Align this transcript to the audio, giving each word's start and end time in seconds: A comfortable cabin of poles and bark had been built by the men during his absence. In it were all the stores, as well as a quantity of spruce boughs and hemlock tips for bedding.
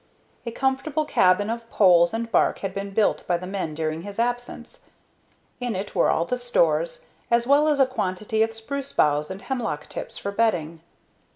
A 0.47 0.51
comfortable 0.51 1.05
cabin 1.05 1.47
of 1.51 1.69
poles 1.69 2.11
and 2.11 2.31
bark 2.31 2.57
had 2.65 2.73
been 2.73 2.89
built 2.89 3.23
by 3.27 3.37
the 3.37 3.45
men 3.45 3.75
during 3.75 4.01
his 4.01 4.17
absence. 4.17 4.85
In 5.59 5.75
it 5.75 5.93
were 5.93 6.09
all 6.09 6.25
the 6.25 6.39
stores, 6.39 7.05
as 7.29 7.45
well 7.45 7.67
as 7.67 7.79
a 7.79 7.85
quantity 7.85 8.41
of 8.41 8.51
spruce 8.51 8.93
boughs 8.93 9.29
and 9.29 9.43
hemlock 9.43 9.87
tips 9.89 10.17
for 10.17 10.31
bedding. 10.31 10.81